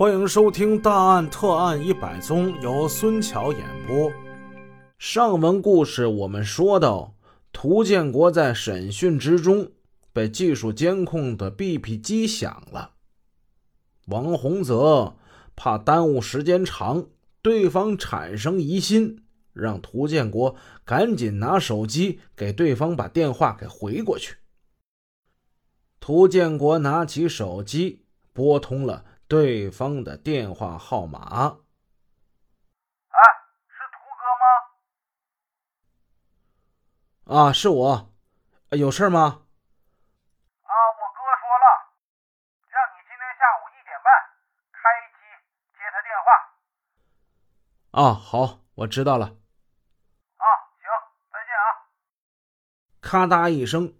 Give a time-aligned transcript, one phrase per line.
[0.00, 4.10] 欢迎收听《大案特案一百宗》，由孙桥演播。
[4.98, 7.16] 上文故事我们说到，
[7.52, 9.72] 涂建国在审讯之中
[10.10, 12.92] 被技术监控的 BP 机响了。
[14.06, 15.16] 王洪泽
[15.54, 17.04] 怕耽误时间长，
[17.42, 19.22] 对方产生疑心，
[19.52, 20.56] 让涂建国
[20.86, 24.36] 赶紧拿手机给对方把电话给回过去。
[26.00, 29.04] 涂建国拿起手机拨通了。
[29.30, 31.20] 对方的电话号码。
[33.10, 33.20] 哎，
[33.68, 34.26] 是图哥
[37.30, 37.46] 吗？
[37.46, 38.12] 啊，是我。
[38.70, 39.20] 有事吗？
[39.20, 41.94] 啊，我哥说了，
[42.70, 44.10] 让你今天下午一点半
[44.72, 44.82] 开
[45.14, 45.22] 机
[45.78, 46.26] 接他电话。
[48.02, 49.26] 啊，好，我知道了。
[49.26, 50.44] 啊，
[50.82, 50.90] 行，
[51.30, 51.86] 再见啊。
[53.00, 53.96] 咔嗒一声，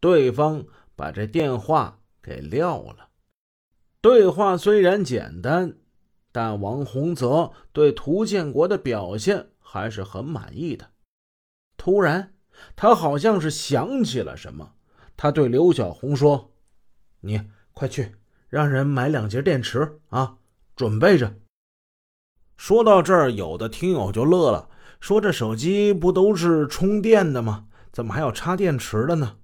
[0.00, 3.08] 对方把这电话给撂了。
[4.02, 5.76] 对话虽然简单，
[6.32, 10.90] 但王洪泽对涂建国的表现还是很满意的。
[11.76, 12.32] 突然，
[12.74, 14.72] 他好像是想起了什么，
[15.18, 16.52] 他对刘小红说
[17.20, 18.12] ：“你快去
[18.48, 20.38] 让人买两节电池啊，
[20.74, 21.36] 准备着。”
[22.56, 27.66] 说到这儿，有的听友就乐了，说：“这手机不都是充电的吗？
[27.92, 29.36] 怎么还要插电池的呢？”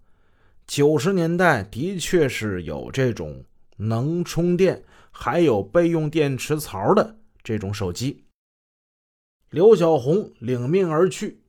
[0.67, 3.45] 九十年代的确是有这种。
[3.77, 8.25] 能充电，还有备用电池槽的这种手机。
[9.51, 11.43] 刘小红领命而去，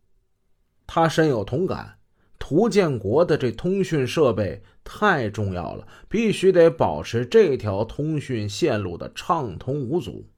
[0.85, 1.95] 他深有同感。
[2.39, 10.29] 涂建国的这通讯设备太重要了，必须得保持这条通讯线路的畅通无阻。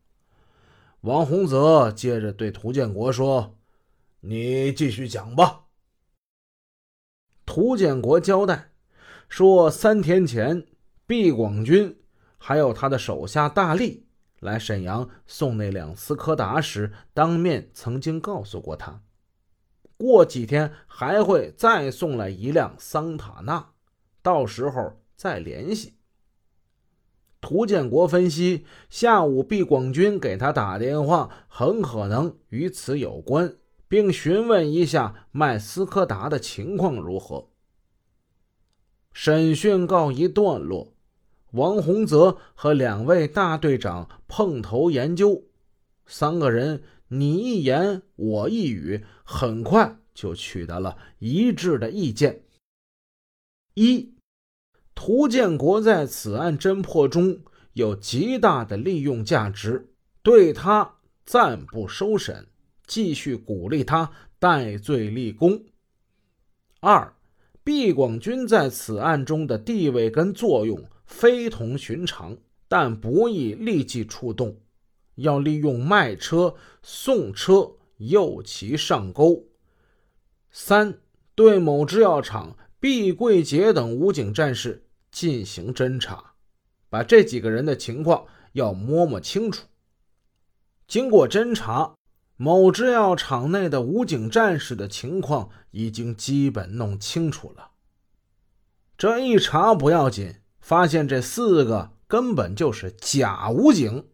[1.01, 3.57] 王洪泽接着对涂建国说
[4.21, 5.65] ：“你继续讲吧。”
[7.45, 8.71] 涂建国交代
[9.27, 10.65] 说：“三天前。”
[11.09, 11.97] 毕广军
[12.38, 14.05] 还有他的手下大力
[14.41, 19.01] 来沈阳送那辆斯柯达时，当面曾经告诉过他，
[19.97, 23.72] 过几天还会再送来一辆桑塔纳，
[24.22, 25.95] 到时候再联系。
[27.41, 33.55] 涂建国分析，下午毕广军给他打电话，很可能与此有关，
[33.88, 37.50] 并询问一下卖斯柯达的情况如何。
[39.11, 40.94] 审讯告一段落。
[41.51, 45.43] 王洪泽和两位大队长碰头研究，
[46.05, 52.43] 三个人你一言我一语，很快就取得了一致的意见：
[53.73, 54.13] 一，
[54.93, 57.39] 涂建国在此案侦破中
[57.73, 62.47] 有极大的利用价值，对他暂不收审，
[62.85, 65.63] 继续鼓励他戴罪立功；
[66.79, 67.11] 二，
[67.63, 70.79] 毕广军在此案中的地位跟作用。
[71.09, 72.38] 非同寻常，
[72.68, 74.62] 但不宜立即出动，
[75.16, 76.53] 要利用卖车、
[76.84, 79.44] 送车诱其上钩。
[80.52, 81.00] 三，
[81.34, 86.36] 对某制药厂毕贵杰等武警战士进行侦查，
[86.90, 89.66] 把这几个人的情况要摸摸清楚。
[90.88, 91.96] 经过侦查，
[92.38, 97.72] 某制药厂内的武警战士的情况已经基本弄清楚了。
[98.96, 100.36] 这一查不要紧。
[100.62, 104.06] 发现这四个根本就是假武警。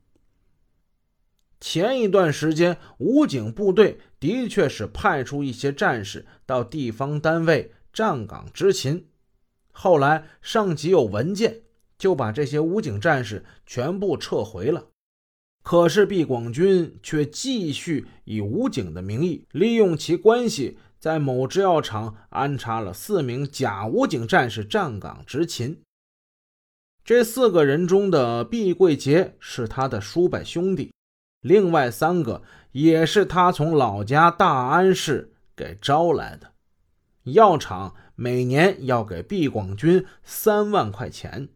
[1.59, 9.07] 前一段时间，武警部队的确是派出一些战士到地方单位站岗执勤，
[9.71, 11.61] 后来上级有文件，
[11.97, 14.89] 就把这些武警战士全部撤回了。
[15.63, 25.81] 可是毕广军却继续以武警的名义，利用其关系，在某制药厂安插了四名假武警战士站岗执勤。
[27.05, 30.91] 这四个人中的毕贵杰是他的叔伯兄弟，
[31.41, 36.53] 另外三个也是他从老家大安市给招来的。
[37.25, 41.49] 药厂每年要给毕广军三万块钱，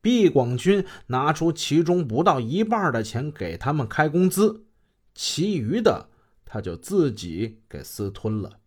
[0.00, 4.64] 毕广军拿出其中不到一半的钱给他们开工资，
[5.12, 6.08] 其余的
[6.44, 8.57] 他就自己给私吞了。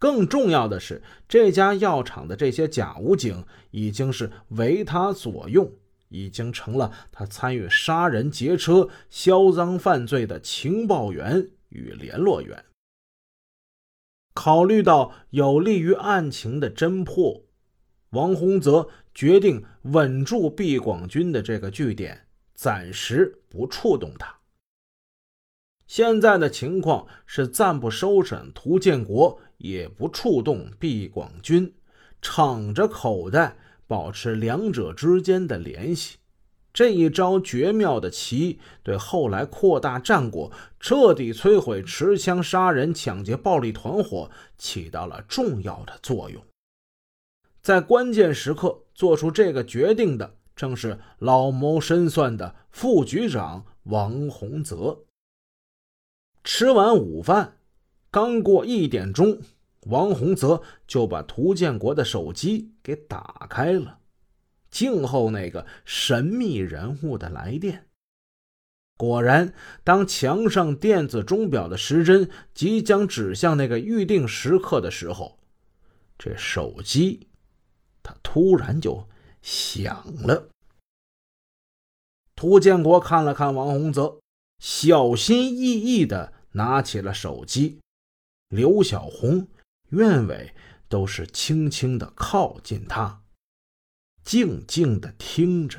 [0.00, 5.70] 更重要的是，这家药厂的这些假武警已经是为他所用，
[6.08, 12.64] 已经成了他参与杀人、劫车、销赃犯罪的情报员与联络员。
[14.32, 17.44] 考虑到有利于案情的侦破，
[18.12, 24.39] 王洪泽决定稳住毕广军的这个据点，暂时不触动他。
[25.90, 31.74] 现在的情况是暂不收审涂建国，也不触动毕广军，
[32.22, 33.56] 敞着口袋
[33.88, 36.18] 保持两者之间的联系，
[36.72, 46.40] 这一招绝妙的棋，对后来扩大战果、彻底摧毁持枪杀人、抢劫暴力团伙起到了重要的作用。
[47.60, 54.96] 在关键时刻做出这个决定的，正是老谋深算的副局长王洪泽。
[56.42, 57.58] 吃完午饭，
[58.10, 59.40] 刚过一点钟，
[59.86, 63.98] 王洪泽就把涂建国的手机给打开了。
[64.70, 67.86] 静候那个神秘人物的来电。
[68.96, 75.38] 果然，当墙上电子钟表的时针即将指向那个预定时刻的时候，
[76.18, 77.28] 这手机，
[78.02, 79.08] 它突然就
[79.40, 80.50] 响了。
[82.36, 84.20] 涂建国看了看王洪泽，
[84.60, 87.80] 小心翼翼地拿起了手机。
[88.48, 89.48] 刘小红、
[89.88, 90.54] 苑伟
[90.86, 93.22] 都是轻轻地靠近他。
[94.22, 95.78] 静静的听着。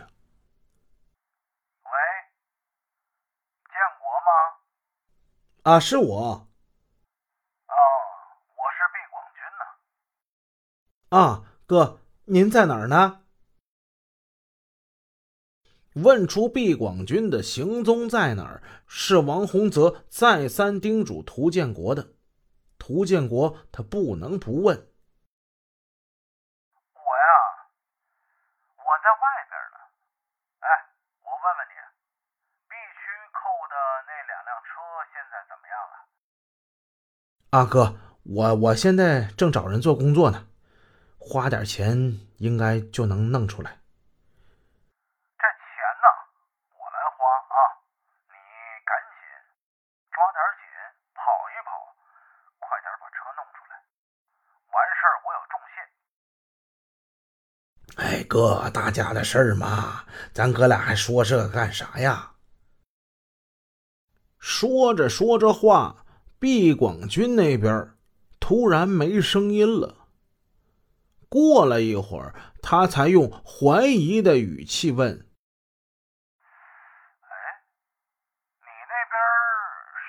[1.84, 1.92] 喂，
[3.66, 5.76] 建国吗？
[5.76, 6.26] 啊，是我。
[6.26, 6.48] 哦，
[8.58, 11.20] 我是毕广军呢。
[11.20, 13.21] 啊，哥，您在哪儿呢？
[15.96, 22.14] 问出毕广军的行踪在哪儿，是王洪泽再三叮嘱涂建国的。
[22.78, 24.88] 涂建国他不能不问。
[37.54, 40.48] 阿哥，我我现在正找人做工作呢，
[41.20, 43.72] 花点钱应该就能弄出来。
[45.36, 46.08] 这钱呢，
[46.80, 47.56] 我来花啊！
[48.32, 48.40] 你
[48.88, 49.12] 赶紧
[50.16, 50.64] 抓点紧，
[51.12, 51.76] 跑一跑，
[52.64, 53.76] 快点把车弄出来。
[54.72, 55.84] 完事儿我有重信。
[58.00, 62.32] 哎，哥，大家的事儿嘛，咱哥俩还说这干啥呀？
[64.40, 66.06] 说着说着话。
[66.40, 67.94] 毕广军那边
[68.40, 70.08] 突然没声音了。
[71.28, 72.34] 过了一会儿，
[72.64, 75.12] 他才用怀疑的语气问
[77.20, 77.36] ：“哎，
[78.62, 79.14] 你那边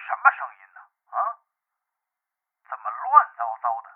[0.06, 0.78] 什么声音呢？
[1.10, 1.18] 啊？
[2.70, 3.90] 怎么乱糟糟的？”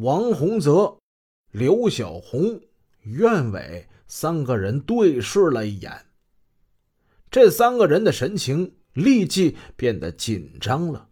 [0.00, 1.01] 王洪泽、
[1.52, 2.60] 刘小红、
[3.04, 6.06] 苑伟三个人对视了一眼，
[7.30, 8.74] 这三个人的神情。
[8.94, 11.08] 立即变得紧张了。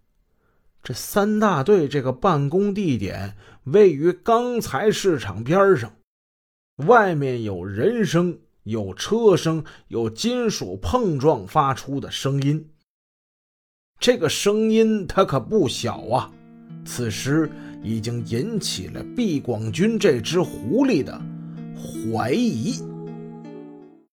[0.83, 5.97] 这三大队这个办公地点位于钢材市场边上，
[6.87, 12.71] 外面有人声、有车声、有金属碰撞发出的声音。
[13.99, 16.31] 这个声音它可不小啊！
[16.85, 17.51] 此时
[17.83, 21.21] 已经引起了毕广军这只狐狸的
[22.13, 22.90] 怀疑。